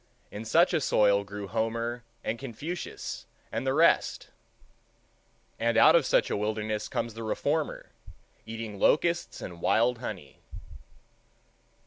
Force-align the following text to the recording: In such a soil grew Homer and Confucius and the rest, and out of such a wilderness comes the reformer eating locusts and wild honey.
In 0.31 0.45
such 0.45 0.73
a 0.73 0.81
soil 0.81 1.23
grew 1.23 1.47
Homer 1.47 2.03
and 2.23 2.39
Confucius 2.39 3.27
and 3.51 3.67
the 3.67 3.73
rest, 3.75 4.29
and 5.59 5.77
out 5.77 5.95
of 5.95 6.07
such 6.07 6.31
a 6.31 6.35
wilderness 6.35 6.87
comes 6.87 7.13
the 7.13 7.21
reformer 7.21 7.91
eating 8.43 8.79
locusts 8.79 9.41
and 9.41 9.61
wild 9.61 9.99
honey. 9.99 10.39